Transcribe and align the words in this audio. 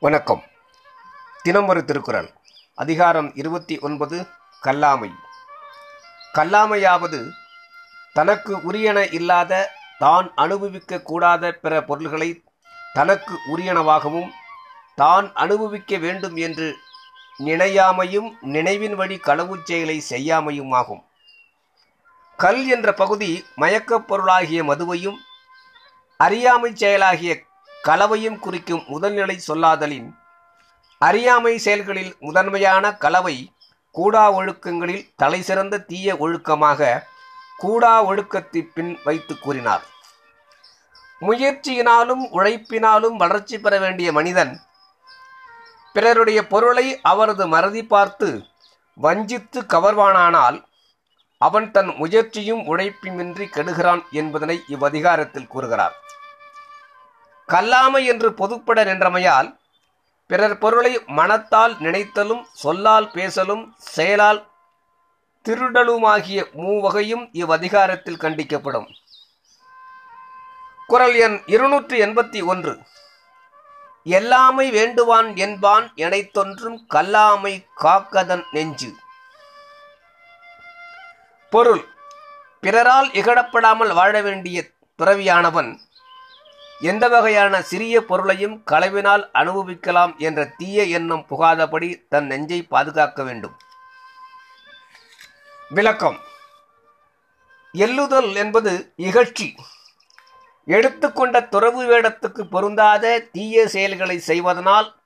வணக்கம். 0.00 0.42
தினம் 1.42 1.68
ஒரு 1.68 1.84
திருக்குறள். 1.84 2.34
அதிகாரம் 2.74 3.34
இருபத்தி 3.34 3.78
ஒன்பது 3.78 4.26
கல்லாமை. 4.62 5.10
கல்லாமையாவது 6.34 7.30
தனக்கு 8.12 8.56
உரியன 8.56 9.12
இல்லாத 9.12 9.72
தான் 9.98 10.32
அனுபவிக்க 10.34 11.00
கூடாத 11.00 11.52
பிற 11.52 11.84
பொருள்களை 11.84 12.44
தனக்கு 12.94 13.38
உரியனவாகவும் 13.56 14.30
தான் 14.94 15.32
அனுபவிக்க 15.32 15.96
வேண்டும் 15.96 16.36
என்று 16.36 16.76
நினையாமையும் 17.38 18.38
நினைவின் 18.40 18.94
வழி 18.94 19.16
களவுச் 19.16 19.64
செயலை 19.64 20.02
செய்யாமையும் 20.10 20.70
ஆகும் 20.70 21.07
கல் 22.38 22.66
என்ற 22.66 22.92
பகுதி 22.92 23.44
மயக்கப் 23.56 24.06
பொருளாகிய 24.06 24.64
மதுவையும் 24.64 25.16
அறியாமை 26.16 26.72
செயலாகிய 26.72 27.42
களவையும் 27.84 28.38
குறிக்கும் 28.38 28.84
முதல்நிலை 28.88 29.38
சொல்லாதலின் 29.48 30.14
அறியாமை 30.98 31.58
செயல்களில் 31.58 32.16
முதன்மையான 32.20 32.90
களவை 32.90 33.48
கூடா 33.90 34.32
ஒழுக்கங்களில் 34.32 35.08
தலைசிறந்த 35.16 35.78
தீய 35.78 36.16
ஒழுக்கமாக 36.16 37.02
கூடா 37.56 38.04
ஒழுக்கத்தை 38.04 38.62
பின் 38.62 38.98
வைத்து 39.04 39.38
கூறினார். 39.38 39.84
முயற்சியினாலும் 41.20 42.24
உழைப்பினாலும் 42.32 43.16
வளர்ச்சி 43.16 43.58
பெற 43.58 43.78
வேண்டிய 43.78 44.12
மனிதன் 44.12 44.60
பிறருடைய 45.92 46.46
பொருளை 46.46 47.00
அவரது 47.00 47.46
மறதி 47.46 47.86
பார்த்து 47.86 48.46
வஞ்சித்து 48.94 49.60
கவர்வானானால் 49.60 50.67
அவன் 51.38 51.70
தன் 51.70 51.94
முயற்சியும் 51.96 52.60
உழைப்புமின்றி 52.60 53.46
கெடுகிறான் 53.46 54.02
என்பதனை 54.10 54.62
இவ்வதிகாரத்தில் 54.68 55.46
கூறுகிறார். 55.46 55.94
கல்லாமை 57.48 58.04
என்று 58.06 58.30
பொதுப்பட 58.30 58.84
நின்றமையால் 58.84 59.58
பிறர் 60.26 60.58
பொருளை 60.58 61.02
மனத்தால் 61.06 61.76
நினைத்தலும் 61.78 62.46
சொல்லால் 62.52 63.10
பேசலும் 63.10 63.74
செயலால் 63.78 64.46
திருடலுமாகிய 65.44 66.52
மூவகையும் 66.52 67.24
இவ்வதிகாரத்தில் 67.32 68.20
கண்டிக்கப்படும். 68.20 68.86
குரல் 70.86 71.14
எண் 71.14 71.42
இருநூற்று 71.46 72.06
எண்பத்தி 72.06 72.44
ஒன்று. 72.44 72.78
எல்லாமை 74.04 74.66
வேண்டுவான் 74.70 75.36
என்பான் 75.36 75.92
எனைத்தொன்றும் 75.94 76.78
கல்லாமை 76.94 77.66
காக்கதன் 77.80 78.44
நெஞ்சு. 78.50 78.94
பொருள். 81.50 81.84
பிறரால் 82.60 83.08
இகழப்படாமல் 83.08 83.94
வாழ 83.94 84.22
வேண்டிய 84.22 84.64
துறவியானவன் 84.98 85.78
எந்த 86.80 87.08
வகையான 87.08 87.62
சிறிய 87.62 88.04
பொருளையும் 88.04 88.62
களவினால் 88.70 89.28
அனுபவிக்கலாம் 89.32 90.18
என்ற 90.18 90.44
தீய 90.44 90.84
எண்ணம் 90.84 91.26
புகாதபடி 91.26 92.06
தன் 92.08 92.26
நெஞ்சை 92.26 92.62
பாதுகாக்க 92.62 93.22
வேண்டும். 93.22 93.56
விளக்கம். 95.68 96.18
எள்ளுதல் 97.74 98.34
என்பது 98.34 98.92
இகழ்ச்சி. 98.96 99.54
எடுத்துக்கொண்ட 100.64 101.42
துறவு 101.42 101.82
வேடத்துக்கு 101.82 102.42
பொருந்தாத 102.42 103.18
தீய 103.32 103.68
செயல்களை 103.68 104.18
செய்வதனால் 104.18 104.96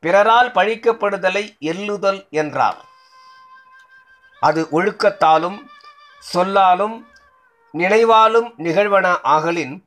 பிறரால் 0.00 0.52
பழிக்கப்படுதலை 0.52 1.44
எள்ளுதல் 1.60 2.28
என்றார். 2.30 2.94
அது 4.40 4.68
ஒழுக்கத்தாலும் 4.72 5.58
சொல்லாலும் 6.18 7.06
நினைவாலும் 7.72 8.48
நிகழ்வன 8.56 9.06
ஆகலின் 9.22 9.84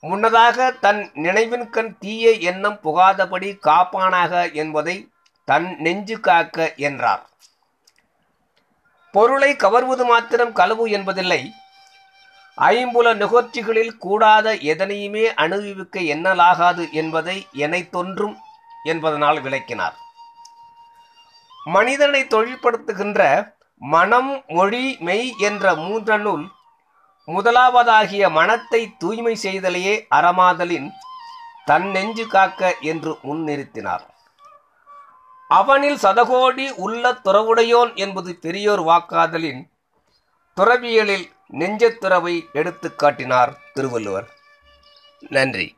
முன்னதாக 0.00 0.70
தன் 0.70 1.10
நினைவின் 1.14 1.70
கண் 1.70 1.98
தீய 1.98 2.30
எண்ணம் 2.30 2.80
புகாதபடி 2.80 3.58
காப்பானாக 3.62 4.52
என்பதை 4.52 5.12
தன் 5.44 5.76
நெஞ்சு 5.78 6.20
காக்க 6.20 6.74
என்றார். 6.74 7.30
பொருளை 9.12 9.56
கவர்வது 9.56 10.04
மாத்திரம் 10.04 10.52
களவு 10.52 10.90
என்பதில்லை. 10.90 11.52
ஐம்புல 12.58 13.14
நிகழ்ச்சிகளில் 13.14 13.96
கூடாத 13.96 14.54
எதனையுமே 14.54 15.34
அனுபவிக்க 15.34 16.00
எண்ணலாகாது 16.00 16.90
என்பதை 16.90 17.46
என்னை 17.52 17.90
தோன்றும் 17.90 18.36
என்பதனால் 18.84 19.40
விளக்கினார். 19.40 19.96
மனிதனை 21.64 22.22
தொழில்படுத்துகின்ற 22.24 23.20
மனம் 23.78 24.42
மொழி 24.48 24.96
மெய் 25.00 25.34
என்ற 25.38 25.74
மூன்றனுள் 25.74 26.44
முதலாவதாகிய 27.26 28.30
மனத்தை 28.30 28.96
தூய்மை 28.96 29.38
செய்தலையே 29.42 30.06
அறமாதலின் 30.10 30.90
தன் 31.64 31.90
நெஞ்சு 31.90 32.26
காக்க 32.26 32.74
என்று 32.80 33.18
முன்னிறுத்தினார். 33.24 34.04
அவனில் 35.48 35.96
சதகோடி 35.96 36.70
உள்ள 36.76 37.12
துறவுடையோன் 37.12 37.94
என்பது 37.94 38.34
பெரியோர் 38.34 38.80
வாக்காதலின் 38.80 39.70
துறவியலில் 40.56 41.26
நெஞ்சத்துறவை 41.52 42.52
எடுத்து 42.52 42.94
காட்டினார் 42.94 43.58
திருவள்ளுவர். 43.72 44.28
நன்றி. 45.28 45.76